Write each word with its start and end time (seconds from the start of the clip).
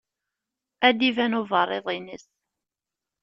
Ad 0.87 0.95
d-iban 0.97 1.37
uberriḍ-ines. 1.41 2.25